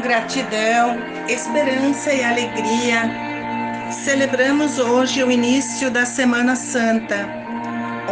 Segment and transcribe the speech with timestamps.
[0.00, 3.10] gratidão, esperança e alegria,
[3.90, 7.26] celebramos hoje o início da Semana Santa,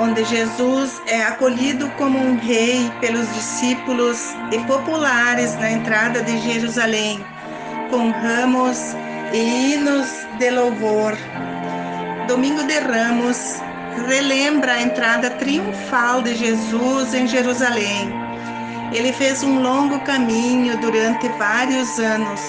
[0.01, 7.23] onde Jesus é acolhido como um rei pelos discípulos e populares na entrada de Jerusalém,
[7.91, 8.97] com ramos
[9.33, 10.09] e hinos
[10.39, 11.17] de louvor.
[12.27, 13.57] Domingo de Ramos
[14.07, 18.29] relembra a entrada triunfal de Jesus em Jerusalém
[18.93, 22.41] ele fez um longo caminho durante vários anos.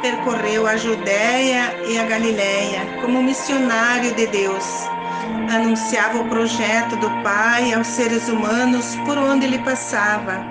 [0.00, 4.64] Percorreu a Judéia e a Galiléia como missionário de Deus.
[5.52, 10.44] Anunciava o projeto do Pai aos seres humanos por onde ele passava.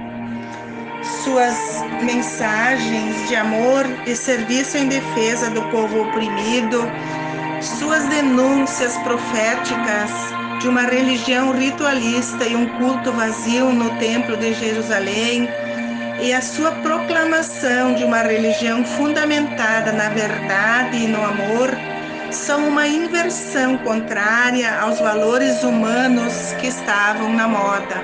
[1.23, 1.57] Suas
[2.01, 6.81] mensagens de amor e serviço em defesa do povo oprimido,
[7.61, 10.32] suas denúncias proféticas
[10.63, 15.49] de uma religião ritualista e um culto vazio no Templo de Jerusalém,
[16.21, 21.69] e a sua proclamação de uma religião fundamentada na verdade e no amor
[22.31, 28.01] são uma inversão contrária aos valores humanos que estavam na moda.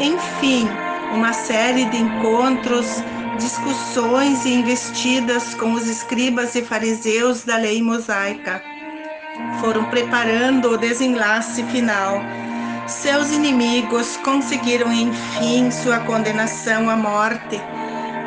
[0.00, 0.68] Enfim,
[1.14, 3.00] uma série de encontros,
[3.38, 8.75] discussões e investidas com os escribas e fariseus da lei mosaica
[9.66, 12.22] foram preparando o desenlace final.
[12.86, 17.60] Seus inimigos conseguiram, enfim, sua condenação à morte,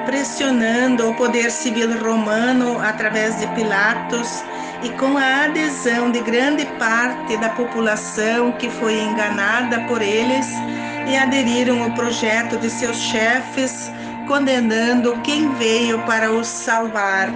[0.05, 4.43] pressionando o poder civil romano através de Pilatos
[4.83, 10.45] e com a adesão de grande parte da população que foi enganada por eles
[11.07, 13.89] e aderiram ao projeto de seus chefes,
[14.27, 17.29] condenando quem veio para os salvar.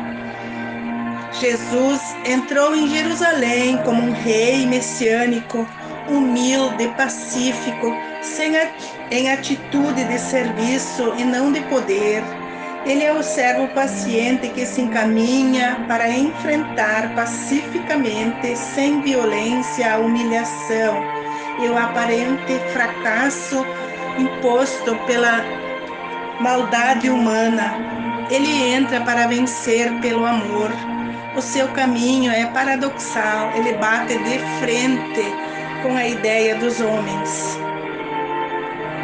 [1.39, 5.67] Jesus entrou em Jerusalém como um rei messiânico,
[6.07, 8.53] humilde, pacífico, sem
[9.09, 12.23] em atitude de serviço e não de poder.
[12.85, 21.01] Ele é o servo paciente que se encaminha para enfrentar pacificamente, sem violência, a humilhação
[21.59, 23.65] e o aparente fracasso
[24.19, 25.43] imposto pela
[26.39, 27.73] maldade humana.
[28.29, 30.69] Ele entra para vencer pelo amor
[31.35, 35.25] o seu caminho é paradoxal, ele bate de frente
[35.81, 37.57] com a ideia dos homens.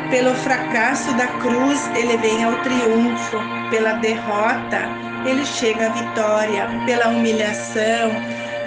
[0.09, 3.37] Pelo fracasso da cruz, ele vem ao triunfo,
[3.69, 4.81] pela derrota,
[5.25, 8.11] ele chega à vitória, pela humilhação,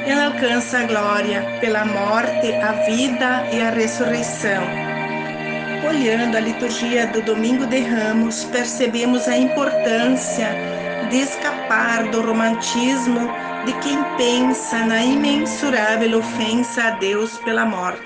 [0.05, 4.63] ele alcança a glória, pela morte, a vida e a ressurreição.
[5.89, 10.49] Olhando a liturgia do Domingo de Ramos, percebemos a importância
[11.11, 13.29] de escapar do romantismo
[13.65, 18.03] de quem pensa na imensurável ofensa a Deus pela morte.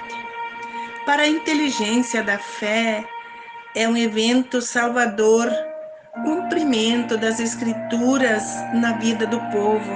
[1.07, 3.05] Para a inteligência da fé,
[3.75, 5.51] é um evento salvador,
[6.25, 8.45] cumprimento das Escrituras
[8.75, 9.93] na vida do povo.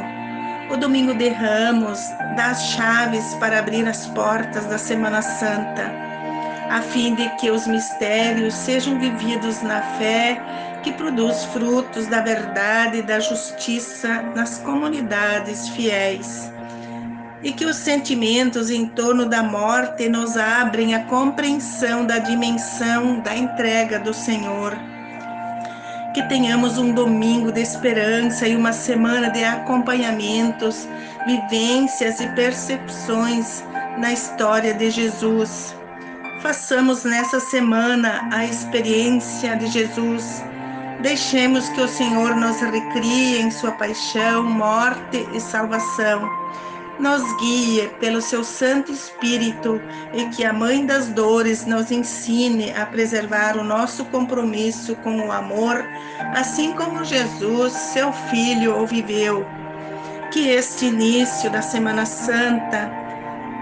[0.70, 2.00] O Domingo de Ramos
[2.36, 5.90] dá as chaves para abrir as portas da Semana Santa,
[6.70, 10.40] a fim de que os mistérios sejam vividos na fé
[10.82, 16.50] que produz frutos da verdade e da justiça nas comunidades fiéis.
[17.42, 23.34] E que os sentimentos em torno da morte nos abrem a compreensão da dimensão da
[23.34, 24.76] entrega do Senhor.
[26.12, 30.86] Que tenhamos um domingo de esperança e uma semana de acompanhamentos,
[31.26, 33.64] vivências e percepções
[33.98, 35.74] na história de Jesus.
[36.42, 40.42] Façamos nessa semana a experiência de Jesus
[41.02, 46.28] Deixemos que o Senhor nos recrie em sua paixão, morte e salvação.
[46.98, 49.80] Nos guie pelo seu Santo Espírito
[50.12, 55.32] e que a Mãe das Dores nos ensine a preservar o nosso compromisso com o
[55.32, 55.82] amor,
[56.34, 59.46] assim como Jesus, seu Filho, o viveu.
[60.30, 62.92] Que este início da Semana Santa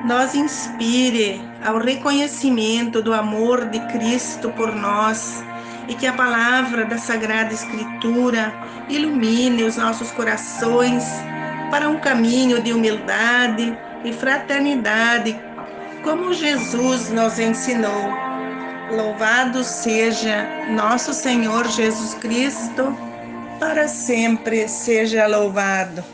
[0.04, 5.44] nos inspire ao reconhecimento do amor de Cristo por nós
[5.88, 8.52] e que a palavra da Sagrada Escritura
[8.88, 11.04] ilumine os nossos corações
[11.70, 15.38] para um caminho de humildade e fraternidade,
[16.04, 18.12] como Jesus nos ensinou.
[18.90, 22.96] Louvado seja nosso Senhor Jesus Cristo,
[23.58, 26.04] para sempre seja louvado.